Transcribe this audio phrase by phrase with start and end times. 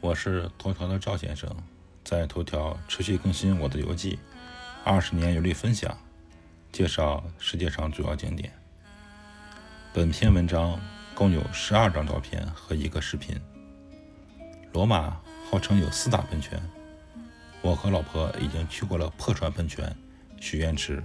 [0.00, 1.50] 我是头条的赵先生，
[2.04, 4.18] 在头条持续更新我的游记，
[4.84, 5.96] 二十年游历分享，
[6.70, 8.52] 介绍世界上主要景点。
[9.94, 10.78] 本篇文章
[11.14, 13.40] 共有十二张照片和一个视频。
[14.72, 15.18] 罗马
[15.50, 16.60] 号称有四大喷泉，
[17.62, 19.96] 我和老婆已经去过了破船喷泉、
[20.38, 21.02] 许愿池。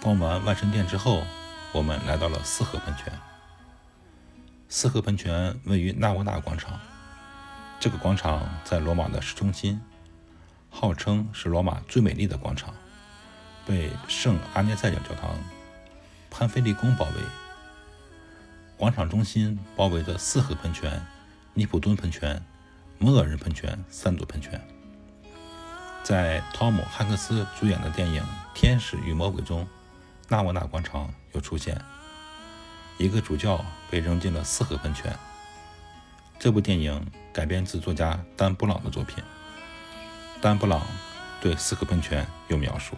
[0.00, 1.24] 逛完万神殿之后，
[1.72, 3.12] 我们来到了四合喷泉。
[4.68, 6.78] 四合喷泉位于纳沃纳广场。
[7.80, 9.80] 这个广场在罗马的市中心，
[10.68, 12.74] 号称是罗马最美丽的广场，
[13.64, 15.38] 被圣阿涅塞教教堂、
[16.28, 17.22] 潘菲利宫包围。
[18.76, 21.00] 广场中心包围着四合喷泉、
[21.54, 22.42] 尼普顿喷泉、
[22.98, 24.60] 摩尔人喷泉三座喷泉。
[26.02, 28.20] 在汤姆·汉克斯主演的电影
[28.54, 29.64] 《天使与魔鬼》中，
[30.26, 31.80] 纳沃纳广场有出现，
[32.98, 35.16] 一个主教被扔进了四合喷泉。
[36.38, 39.24] 这部电影改编自作家丹·布朗的作品。
[40.40, 40.86] 丹·布朗
[41.40, 42.96] 对四合喷泉有描述。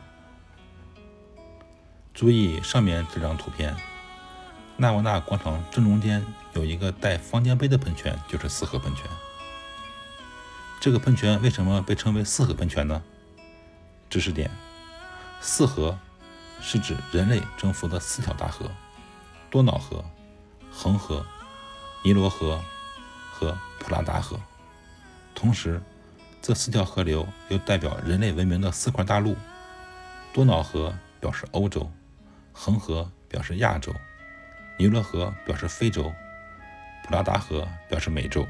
[2.12, 3.74] 注意上面这张图片，
[4.76, 9.06] 纳瓦纳广场正中间有一个带方尖碑的喷泉，就是四合喷泉。
[10.78, 13.02] 这个喷泉为什么被称为四合喷泉呢？
[14.10, 14.50] 知识点：
[15.40, 15.98] 四合
[16.60, 18.70] 是指人类征服的四条大河：
[19.48, 20.04] 多瑙河、
[20.70, 21.24] 恒河、
[22.02, 22.62] 尼罗河。
[23.40, 24.38] 和普拉达河，
[25.34, 25.80] 同时，
[26.42, 29.34] 这四条河流又代表人类文明的四块大陆：
[30.30, 31.90] 多瑙河表示欧洲，
[32.52, 33.94] 恒河表示亚洲，
[34.78, 36.12] 尼罗河表示非洲，
[37.02, 38.46] 普拉达河表示美洲。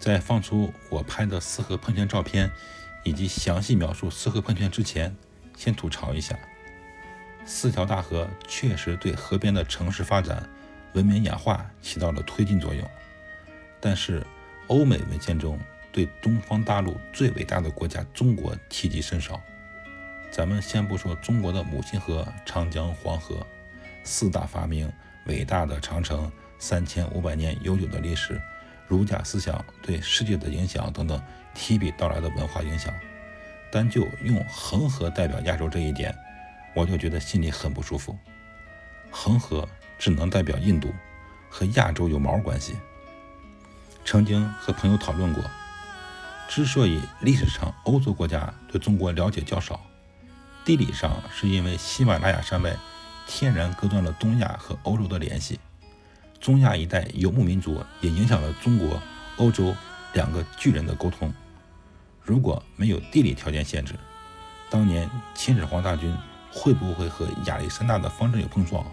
[0.00, 2.50] 在放出我拍的四河喷泉照片
[3.04, 5.16] 以及详细描述四河喷泉之前，
[5.56, 6.36] 先吐槽一下：
[7.44, 10.48] 四条大河确实对河边的城市发展。
[10.96, 12.82] 文明演化起到了推进作用，
[13.78, 14.26] 但是
[14.68, 15.60] 欧美文献中
[15.92, 19.38] 对东方大陆最伟大的国家中国提及甚少。
[20.30, 23.46] 咱们先不说中国的母亲河长江、黄河，
[24.04, 24.90] 四大发明、
[25.26, 28.40] 伟大的长城、三千五百年悠久的历史、
[28.88, 31.22] 儒家思想对世界的影响等等
[31.52, 32.90] 提笔到来的文化影响，
[33.70, 36.16] 单就用恒河代表亚洲这一点，
[36.74, 38.16] 我就觉得心里很不舒服。
[39.10, 39.68] 恒河。
[39.98, 40.92] 只能代表印度，
[41.48, 42.76] 和亚洲有毛关系？
[44.04, 45.42] 曾经和朋友讨论过，
[46.48, 49.80] 之所以历史上欧洲国家对中国了解较少，
[50.64, 52.76] 地理上是因为喜马拉雅山脉
[53.26, 55.58] 天然隔断了东亚和欧洲的联系，
[56.40, 59.02] 中亚一带游牧民族也影响了中国、
[59.38, 59.74] 欧洲
[60.12, 61.34] 两个巨人的沟通。
[62.22, 63.94] 如果没有地理条件限制，
[64.70, 66.16] 当年秦始皇大军
[66.52, 68.84] 会不会和亚历山大的方阵有碰撞？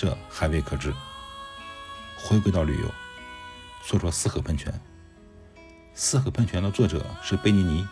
[0.00, 0.94] 这还未可知。
[2.16, 2.88] 回归到旅游，
[3.82, 4.72] 说说四合喷泉。
[5.92, 7.86] 四合喷泉的作者是贝尼尼，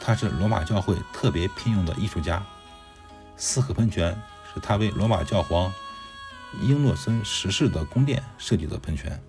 [0.00, 2.42] 他是罗马教会特别聘用的艺术家。
[3.36, 4.18] 四合喷泉
[4.54, 5.70] 是他为罗马教皇
[6.62, 9.22] 英诺森十世的宫殿设计的喷泉。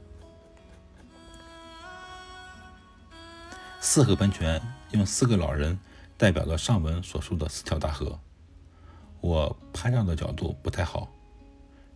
[3.81, 4.61] 四合喷泉
[4.91, 5.77] 用四个老人
[6.17, 8.17] 代表了上文所述的四条大河。
[9.19, 11.09] 我拍照的角度不太好。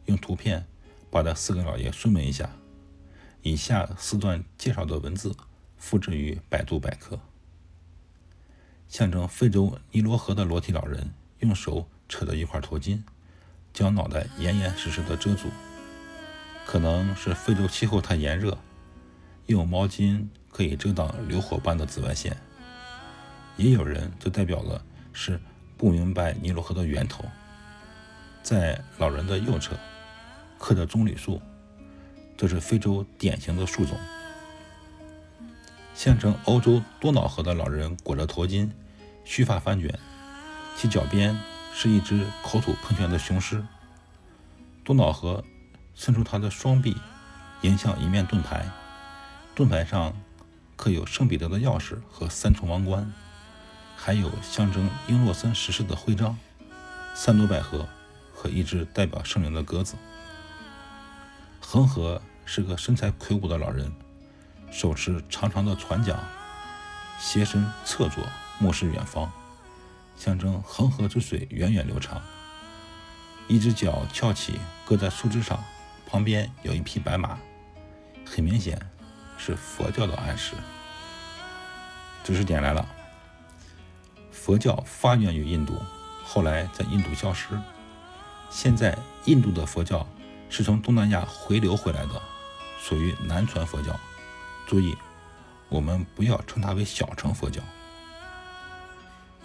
[0.07, 0.66] 用图片
[1.09, 2.50] 把这四个老爷说明一下。
[3.44, 5.34] 以下四段介绍的文字
[5.78, 7.18] 复制于百度百科。
[8.90, 13.01] 象征非洲尼罗河的裸体老人用手扯着一块头巾，
[13.73, 15.50] 将脑袋严严实实的遮住。
[16.66, 18.57] 可能是非洲气候太炎热，
[19.45, 22.35] 用毛巾可以遮挡流火般的紫外线。
[23.56, 25.39] 也有人就代表了是
[25.78, 27.24] 不明白尼罗河的源头。
[28.44, 29.78] 在老人的右侧。
[30.57, 31.41] 刻着棕榈树，
[32.35, 33.97] 这是非洲典型的树种。
[35.94, 38.69] 象征欧洲多瑙河的老人裹着头巾，
[39.23, 39.97] 须发翻卷，
[40.75, 41.35] 其脚边
[41.73, 43.66] 是一只口吐喷泉的雄狮。
[44.84, 45.44] 多瑙河
[45.95, 46.95] 伸出他的双臂，
[47.62, 48.65] 迎向一面盾牌，
[49.56, 50.13] 盾牌上
[50.75, 53.12] 刻有圣彼得的钥匙和三重王冠，
[53.95, 56.38] 还有象征英诺森十世的徽章、
[57.15, 57.89] 三朵百合
[58.31, 59.95] 和一只代表圣灵的鸽子。
[61.69, 63.92] 恒河是个身材魁梧的老人，
[64.72, 66.18] 手持长长的船桨，
[67.19, 68.24] 斜身侧坐，
[68.58, 69.30] 目视远方，
[70.16, 72.22] 象征恒河之水源远流长。
[73.50, 75.62] 一只脚翘起，搁在树枝上，
[76.10, 77.38] 旁边有一匹白马，
[78.25, 78.80] 很明显
[79.38, 80.56] 是佛教的暗示。
[82.24, 82.88] 知识点来了：
[84.31, 85.78] 佛教发源于印度，
[86.24, 87.60] 后来在印度消失，
[88.50, 90.08] 现在印度的佛教。
[90.49, 92.21] 是从东南亚回流回来的，
[92.81, 93.97] 属于南传佛教。
[94.65, 94.97] 注意，
[95.69, 97.61] 我们不要称它为小乘佛教。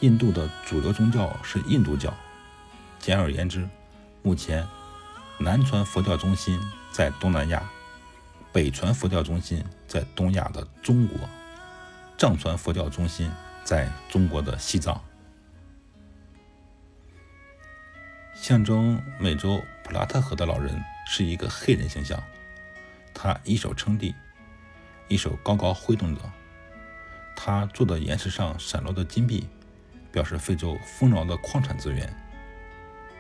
[0.01, 2.13] 印度的主流宗教是印度教。
[2.99, 3.69] 简而言之，
[4.23, 4.67] 目前
[5.39, 6.61] 南传佛教中心
[6.93, 7.63] 在东南亚，
[8.53, 11.19] 北传佛教中心在东亚的中国，
[12.19, 13.31] 藏传佛教中心
[13.65, 15.01] 在中国的西藏。
[18.35, 22.23] 象征美洲普拉特河的老人是一个黑人形象，
[23.13, 24.15] 他一手撑地，
[25.09, 26.21] 一手高高挥动着，
[27.37, 29.49] 他坐的岩石上闪落的金币。
[30.13, 32.15] 表示非洲丰饶的矿产资源。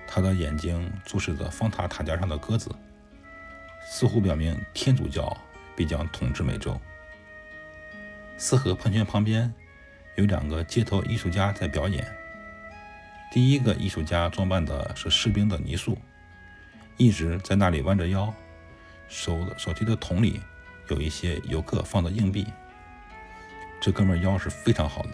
[0.06, 2.70] 他的眼睛注视着方塔塔尖上的鸽子，
[3.90, 5.34] 似乎表明天主教
[5.74, 6.78] 必将统治美洲。
[8.36, 9.50] 四河喷泉旁边
[10.16, 12.06] 有两个街头艺术家在表演。
[13.32, 15.96] 第一个艺术家装扮的是士兵的泥塑，
[17.02, 18.32] 一直在那里弯着腰，
[19.08, 20.40] 手手提的桶里
[20.88, 22.46] 有一些游客放的硬币。
[23.80, 25.10] 这哥们腰是非常好的。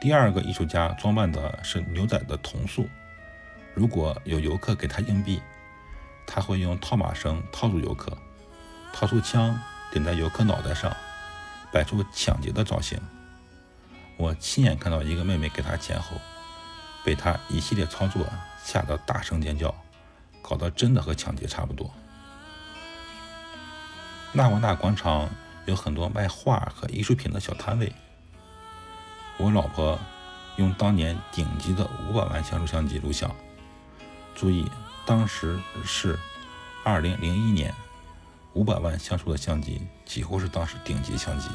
[0.00, 2.88] 第二个艺术家装扮的是牛仔的铜塑。
[3.74, 5.42] 如果有游客给他硬币，
[6.26, 8.16] 他会用套马绳套住游客，
[8.94, 9.60] 掏出枪
[9.92, 10.90] 顶在游客脑袋上，
[11.70, 12.98] 摆出抢劫的造型。
[14.16, 16.16] 我亲眼看到一个妹妹给他钱后，
[17.04, 18.26] 被他一系列操作
[18.62, 19.74] 吓得大声尖叫，
[20.46, 21.90] 搞得真的和抢劫差不多。
[24.32, 25.30] 纳瓦纳广场
[25.64, 27.90] 有很多卖画和艺术品的小摊位。
[29.38, 29.98] 我老婆
[30.56, 33.34] 用当年顶级的五百万像素相机录像，
[34.34, 34.70] 注意，
[35.06, 36.18] 当时是
[36.84, 37.74] 二零零一年，
[38.52, 41.48] 五百万像素的相机几乎是当时顶级相机，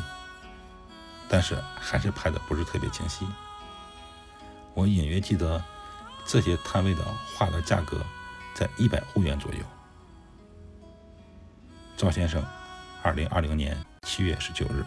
[1.29, 3.27] 但是还是拍的不是特别清晰。
[4.73, 5.63] 我隐约记得
[6.25, 7.03] 这些摊位的
[7.35, 8.01] 画的价格
[8.59, 9.59] 在一百欧元左右。
[11.95, 12.43] 赵先生，
[13.01, 14.83] 二零二零年七月十九日。